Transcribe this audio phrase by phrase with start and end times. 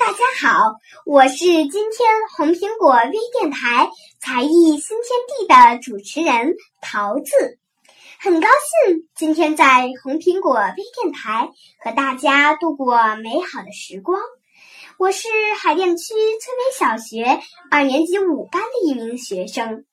[0.00, 7.58] 大家好，我是今天红苹果微电台才艺新天地的主持人桃子，
[8.18, 11.50] 很高兴今天在红苹果微电台
[11.84, 14.18] 和大家度过美好的时光。
[14.96, 17.38] 我是海淀区翠微小学
[17.70, 19.84] 二年级五班的一名学生。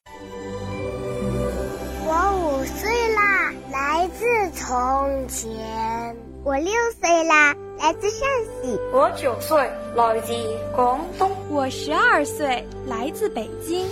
[2.05, 6.26] 我五岁啦，来自从前。
[6.47, 8.79] 我六岁啦，来自陕西。
[8.93, 9.57] 我九岁，
[9.97, 10.33] 来自
[10.73, 11.29] 广东。
[11.49, 13.85] 我十二岁，来自北京。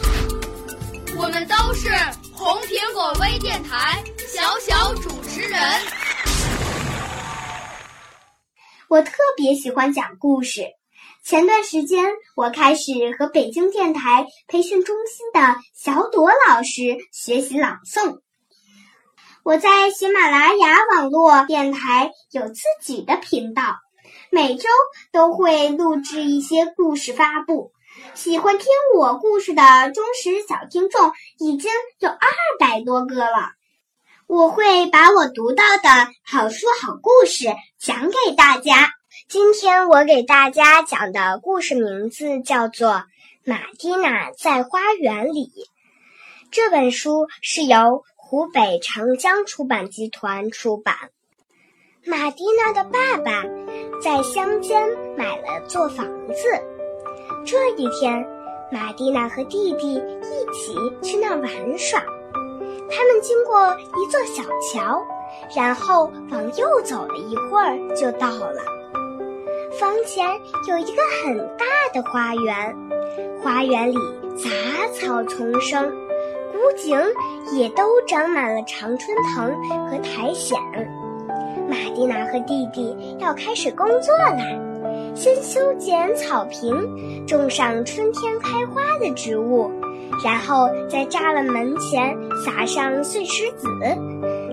[1.17, 1.89] 我们都是
[2.33, 5.59] 红苹果微电台小小主持人。
[8.87, 10.61] 我特别喜欢讲故事。
[11.25, 12.05] 前段时间，
[12.37, 18.21] 我开始和北京电台培训中心的小朵老师学习朗诵。
[19.45, 23.75] 我在喜马拉雅网络电台有自己的频道，
[24.31, 24.67] 每周
[25.11, 27.71] 都会录制一些故事发布。
[28.15, 32.17] 喜欢听我故事的忠实小听众已经有二
[32.59, 33.51] 百多个了。
[34.25, 35.89] 我会把我读到的
[36.23, 37.45] 好书、好故事
[37.77, 38.93] 讲给大家。
[39.29, 42.89] 今天我给大家讲的故事名字叫做
[43.43, 45.43] 《马蒂娜在花园里》。
[46.49, 50.95] 这本书是由湖北长江出版集团出版。
[52.03, 53.43] 马蒂娜的爸爸
[54.01, 54.81] 在乡间
[55.15, 56.43] 买了座房子。
[57.45, 58.27] 这一天，
[58.71, 61.99] 马蒂娜和弟弟一起去那儿玩耍。
[62.89, 64.41] 他们经过一座小
[64.73, 65.05] 桥，
[65.55, 68.59] 然后往右走了一会儿，就到了。
[69.79, 70.27] 房前
[70.67, 72.75] 有一个很大的花园，
[73.43, 73.97] 花园里
[74.35, 74.49] 杂
[74.93, 75.93] 草丛生，
[76.65, 76.97] 古井
[77.55, 79.53] 也都长满了常春藤
[79.87, 80.59] 和苔藓。
[81.69, 84.41] 玛蒂娜和弟弟要开始工作啦，
[85.13, 89.71] 先修剪草坪，种上春天开花的植物，
[90.23, 93.67] 然后在栅栏门前撒上碎石子，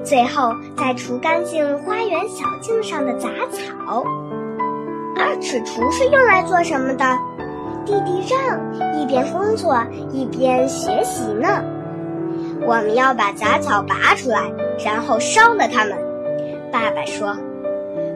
[0.05, 4.05] 最后再除干净花园小径上的杂草。
[5.17, 7.05] 二尺锄是用来做什么的？
[7.87, 11.65] 弟弟让一边工作一边学习呢。
[12.67, 14.41] 我们要把杂草拔出来，
[14.85, 15.97] 然后烧了它们。
[16.71, 17.37] 爸爸说：“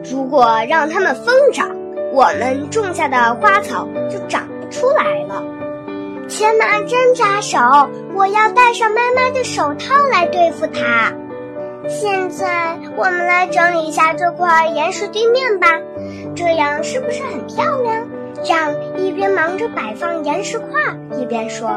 [0.09, 1.69] 如果让它们疯长，
[2.11, 5.43] 我们种下的花草就长不出来了。”
[6.29, 7.57] 天哪，真扎手！
[8.13, 11.13] 我要戴上妈妈的手套来对付它。
[11.87, 15.67] 现在我们来整理一下这块岩石地面吧。
[16.35, 18.05] 这样是不是很漂亮？
[18.45, 20.67] 让一边忙着摆放岩石块，
[21.17, 21.69] 一边说：“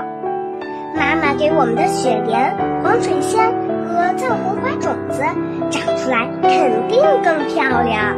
[0.95, 3.45] 妈妈给我们的雪莲、黄水仙
[3.87, 5.23] 和藏红花种子
[5.71, 8.17] 长出来肯定更漂亮。”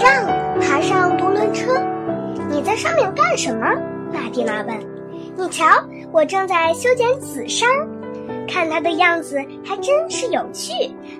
[0.00, 0.26] 让
[0.60, 1.80] 爬上独轮车，
[2.48, 3.66] 你在上面干什么？
[4.12, 4.78] 玛蒂娜问。
[5.36, 5.64] 你瞧，
[6.12, 7.68] 我正在修剪紫杉，
[8.48, 10.72] 看它的样子还真是有趣，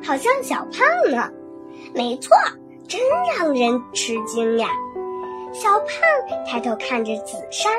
[0.05, 1.29] 好像小胖呢。
[1.95, 2.31] 没错。
[2.89, 2.99] 真
[3.37, 4.69] 让人吃惊呀！
[5.53, 5.89] 小胖
[6.47, 7.71] 抬头看着紫杉，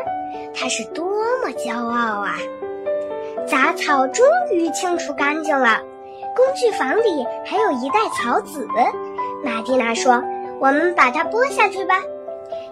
[0.54, 1.04] 他是多
[1.44, 2.36] 么骄傲啊！
[3.50, 5.80] 杂草终于清除干净了，
[6.36, 8.68] 工具房里还有一袋草籽。
[9.44, 10.22] 玛蒂娜说
[10.62, 11.96] ：“我们把它剥下去吧。”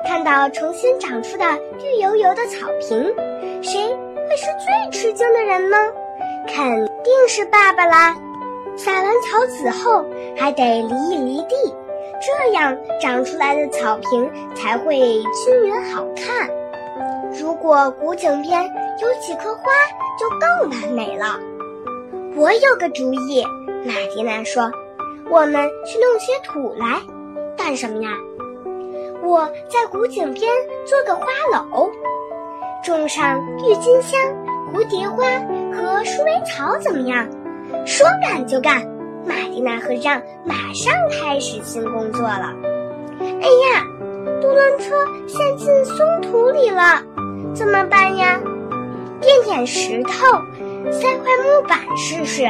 [0.08, 1.46] 看到重新长出的
[1.80, 3.12] 绿油油的草坪，
[3.64, 5.78] 谁会是最吃惊的人呢？
[6.48, 8.16] 肯定是爸爸啦！
[8.78, 10.06] 撒完草籽后，
[10.38, 11.56] 还得犁一犁地。
[12.20, 16.50] 这样长出来的草坪才会均匀好看。
[17.40, 18.64] 如果古井边
[19.00, 19.64] 有几棵花，
[20.20, 21.38] 就更完美了。
[22.36, 23.44] 我有个主意，
[23.86, 24.72] 玛蒂娜说
[25.30, 27.00] ：“我们去弄些土来，
[27.56, 28.10] 干什么呀？
[29.24, 30.52] 我在古井边
[30.86, 31.92] 做个花篓，
[32.84, 34.20] 种上郁金香、
[34.74, 35.24] 蝴蝶花
[35.76, 37.28] 和鼠尾草，怎么样？
[37.86, 38.84] 说干就干，
[39.26, 42.54] 玛蒂娜和让马上开始新工作了。
[43.20, 43.84] 哎呀，
[44.42, 44.96] 独轮车
[45.28, 47.04] 陷进松土里了，
[47.58, 48.40] 怎么办呀？
[49.20, 50.12] 垫点石头，
[50.92, 52.44] 塞块木板试试。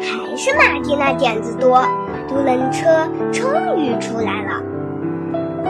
[0.00, 1.80] 还是马蒂娜点子多，
[2.28, 4.60] 独轮车终于出来了。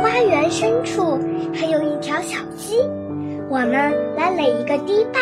[0.00, 1.20] 花园深处
[1.52, 2.78] 还有一条小溪，
[3.50, 5.20] 我们来垒一个堤坝，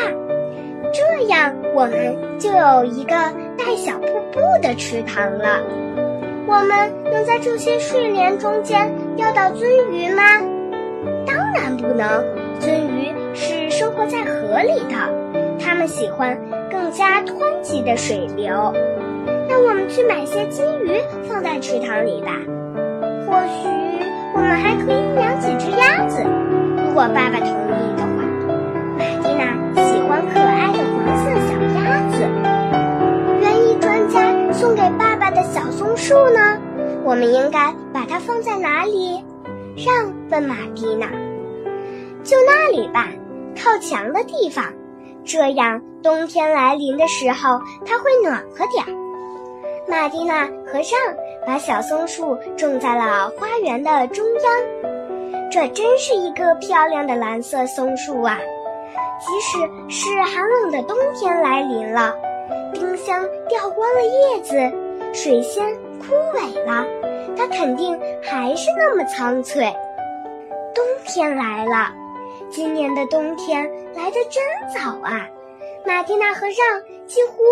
[0.93, 3.11] 这样我们就有一个
[3.59, 5.61] 带小瀑布的池塘了。
[6.47, 10.23] 我们能在这些睡莲中间钓到鳟鱼吗？
[11.27, 12.25] 当然不能，
[12.61, 16.39] 鳟鱼是生活在河里的，它们喜欢
[16.71, 18.73] 更加湍急的水流。
[19.49, 22.33] 那我们去买些金鱼放在池塘里吧。
[23.27, 23.69] 或许
[24.35, 26.23] 我们还可以养几只鸭子，
[26.77, 28.23] 如果爸爸同意的话。
[28.99, 29.45] 玛蒂娜
[29.85, 32.15] 喜欢可爱的黄色小鸭子。
[33.41, 36.59] 园艺专家送给爸爸的小松树呢？
[37.05, 39.25] 我们应该把它放在哪里？
[39.77, 41.07] 让问玛蒂娜。
[42.25, 43.09] 就那里吧，
[43.57, 44.65] 靠墙的地方，
[45.25, 49.03] 这样冬天来临的时候它会暖和点儿。
[49.89, 51.17] 玛蒂娜和让
[51.47, 58.39] 把小松树种在了花园的中央，这真是一个漂亮的蓝色松树啊！
[59.19, 59.59] 即使
[59.89, 62.15] 是寒冷的冬天来临了，
[62.73, 64.55] 丁香掉光了叶子，
[65.13, 65.65] 水仙
[65.99, 66.87] 枯萎了，
[67.37, 69.65] 它肯定还是那么苍翠。
[70.75, 71.93] 冬天来了，
[72.53, 75.27] 今年的冬天来得真早啊！
[75.85, 77.43] 玛蒂娜和让几乎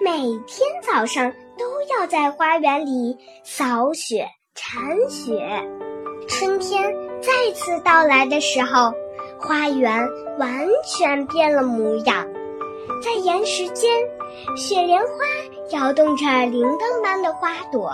[0.00, 1.32] 每天早上。
[1.60, 4.80] 都要在花园里扫雪铲
[5.10, 5.38] 雪。
[6.26, 6.82] 春天
[7.20, 8.94] 再次到来的时候，
[9.38, 10.08] 花园
[10.38, 12.26] 完全变了模样。
[13.02, 13.90] 在岩石间，
[14.56, 15.08] 雪莲花
[15.72, 17.92] 摇动着铃铛般的花朵，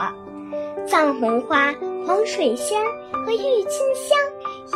[0.87, 1.75] 藏红花、
[2.07, 2.81] 黄水仙
[3.25, 4.17] 和郁金香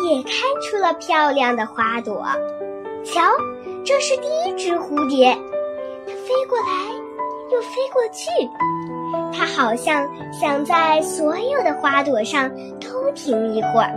[0.08, 0.32] 也开
[0.62, 2.24] 出了漂亮的花朵。
[3.04, 3.20] 瞧，
[3.84, 5.36] 这是第一只蝴蝶，
[6.06, 6.90] 它飞过来。
[7.52, 8.48] 又飞过去，
[9.36, 12.48] 它好像想在所有的花朵上
[12.78, 13.92] 偷停一会儿。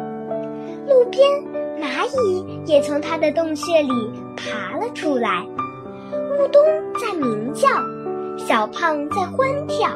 [0.90, 1.30] 路边
[1.80, 5.46] 蚂蚁也从它的洞穴里爬了出来，
[6.12, 6.64] 乌冬
[7.00, 7.70] 在鸣叫，
[8.40, 9.88] 小胖在欢跳，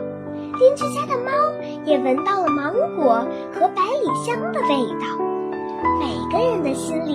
[0.60, 1.32] 邻居家的猫
[1.84, 4.68] 也闻到了芒果和百里香的味
[5.02, 5.27] 道。
[6.00, 7.14] 每个人的心里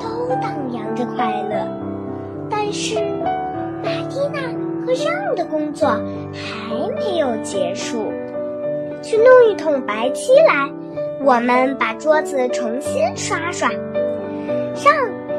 [0.00, 1.66] 都荡漾着快乐，
[2.50, 3.00] 但是
[3.82, 4.40] 玛蒂娜。
[4.84, 5.88] 和让的工作
[6.34, 8.12] 还没有结束，
[9.00, 10.68] 去弄一桶白漆来。
[11.22, 13.70] 我们把桌子重新刷刷。
[14.84, 14.92] 让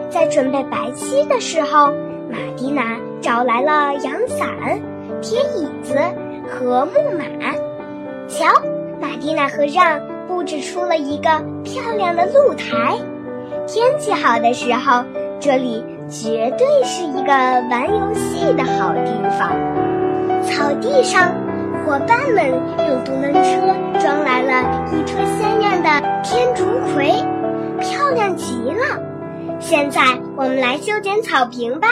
[0.09, 1.87] 在准备白漆的时候，
[2.29, 4.47] 玛蒂娜找来了阳伞、
[5.21, 5.93] 铁椅子
[6.47, 7.51] 和木马。
[8.29, 8.45] 瞧，
[9.01, 12.97] 玛蒂娜和让布置出了一个漂亮的露台。
[13.67, 15.03] 天气好的时候，
[15.39, 15.83] 这里。
[16.09, 17.31] 绝对是一个
[17.71, 19.49] 玩游戏的好地方。
[20.43, 21.33] 草地上，
[21.83, 22.45] 伙伴们
[22.77, 25.89] 用独轮车装来了一车鲜艳的
[26.21, 27.09] 天竺葵，
[27.79, 29.01] 漂亮极了。
[29.59, 30.01] 现在
[30.35, 31.87] 我们来修剪草坪吧，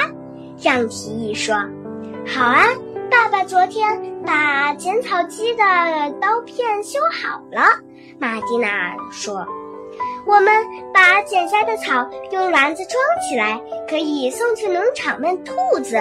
[0.62, 1.56] 让提议说
[2.28, 2.66] ：“好啊，
[3.46, 5.64] 昨天把剪草机的
[6.20, 7.64] 刀片修好了。”
[8.20, 9.46] 玛蒂娜说。
[10.24, 10.54] 我们
[10.94, 12.94] 把剪下的草用篮子装
[13.28, 15.98] 起来，可以送去农场喂兔子。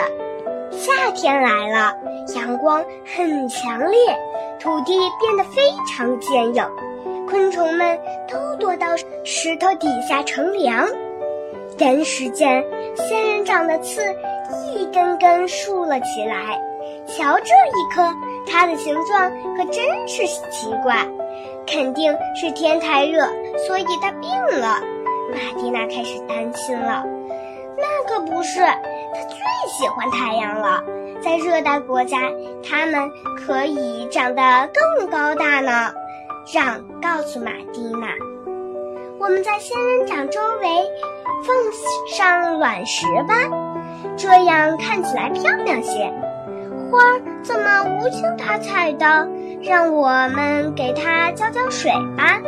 [0.70, 1.97] 夏天来了，
[2.37, 2.85] 阳光
[3.16, 3.99] 很强烈，
[4.61, 6.62] 土地变得非常坚硬，
[7.26, 8.88] 昆虫们都躲到
[9.25, 10.87] 石头底下乘凉。
[11.78, 12.62] 人世间，
[12.97, 14.02] 仙人掌的刺
[14.75, 16.61] 一根根竖了起来，
[17.17, 18.14] 瞧这一颗，
[18.47, 21.07] 它的形状可真是奇怪。
[21.67, 23.25] 肯定是天太热，
[23.67, 24.81] 所以它病了。
[25.33, 27.05] 玛蒂娜开始担心了。
[27.76, 29.38] 那可不是，他最
[29.69, 30.83] 喜欢太阳了。
[31.23, 32.19] 在热带国家，
[32.69, 35.93] 它们可以长得更高大呢。
[36.52, 38.09] 让告诉玛蒂娜，
[39.21, 40.69] 我们在仙人掌周围
[41.45, 41.57] 放
[42.17, 43.35] 上卵石吧，
[44.17, 46.12] 这样看起来漂亮些。
[46.90, 49.28] 花儿怎么无精打采的？
[49.62, 52.40] 让我们给它浇浇水吧。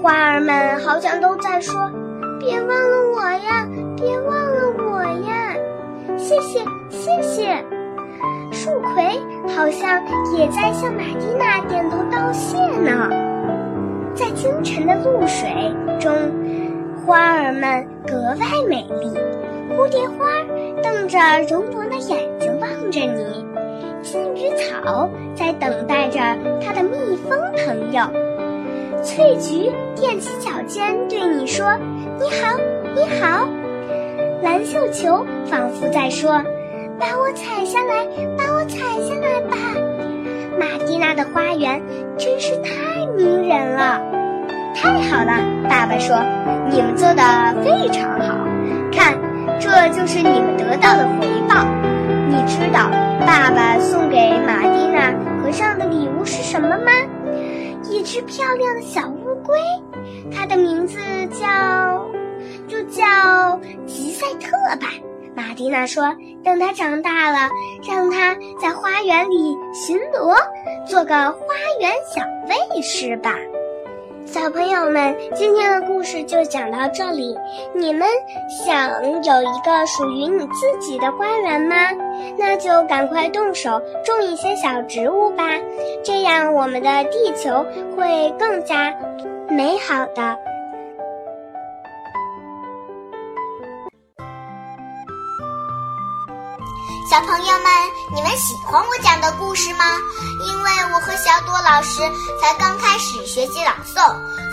[0.00, 1.90] 花儿们好像都在说
[2.38, 5.54] ：“别忘了我呀，别忘了我呀。”
[6.16, 7.64] 谢谢，谢谢。
[8.52, 9.02] 树葵
[9.56, 10.02] 好像
[10.36, 13.08] 也在向玛蒂娜点头道谢呢。
[14.14, 15.50] 在清晨的露水
[15.98, 16.12] 中，
[17.04, 19.10] 花儿们格外美丽。
[19.74, 20.26] 蝴蝶花
[20.82, 21.18] 瞪着
[21.48, 22.31] 柔薄的眼
[22.82, 23.46] 望着你，
[24.02, 26.18] 金鱼草，在等待着
[26.60, 28.02] 它的蜜蜂朋友。
[29.04, 31.64] 翠菊踮起脚尖对你说
[32.18, 32.58] ：“你好，
[32.96, 33.46] 你好。”
[34.42, 36.42] 蓝绣球仿佛在说
[36.98, 38.04] ：“把我采下来，
[38.36, 39.56] 把我采下来吧。”
[40.58, 41.80] 玛蒂娜的花园
[42.18, 44.00] 真是太迷人了。
[44.74, 45.32] 太好了，
[45.68, 46.16] 爸爸说
[46.68, 47.22] ：“你们做的
[47.62, 48.34] 非常好，
[48.90, 49.16] 看，
[49.60, 51.64] 这就是你们得到的回报。
[52.32, 52.88] 你知道
[53.26, 55.12] 爸爸送给玛蒂娜
[55.42, 56.90] 和尚的礼物是什么吗？
[57.90, 59.60] 一只漂亮的小乌龟，
[60.34, 62.08] 它的名字叫，
[62.66, 64.48] 就叫吉赛特
[64.80, 64.88] 吧。”
[65.36, 66.04] 玛蒂娜说
[66.42, 67.50] ：“等它长大了，
[67.86, 70.34] 让它在花园里巡逻，
[70.86, 71.38] 做个花
[71.80, 73.34] 园小卫士吧。”
[74.24, 77.36] 小朋友们，今天的故事就讲到这里。
[77.74, 78.08] 你们
[78.48, 81.76] 想有一个属于你自己的花园吗？
[82.38, 85.44] 那就赶快动手种一些小植物吧，
[86.04, 87.64] 这样我们的地球
[87.96, 88.92] 会更加
[89.48, 90.36] 美好的。
[97.10, 97.66] 小朋友们，
[98.14, 99.84] 你们喜欢我讲的故事吗？
[100.46, 102.00] 因为我和小朵老师
[102.40, 104.00] 才刚开始学习朗诵，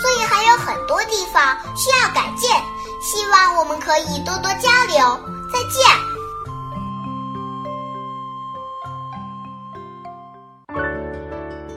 [0.01, 2.49] 所以还有很多地方需要改进。
[3.01, 5.19] 希望我们可以多多交流。
[5.51, 6.08] 再见。